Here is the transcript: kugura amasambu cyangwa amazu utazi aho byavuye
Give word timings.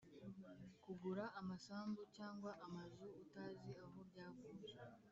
kugura 0.83 1.25
amasambu 1.39 2.01
cyangwa 2.15 2.51
amazu 2.65 3.05
utazi 3.23 3.71
aho 3.83 3.99
byavuye 4.09 4.65